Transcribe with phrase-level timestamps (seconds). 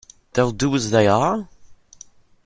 [0.33, 1.47] They'll do as they are?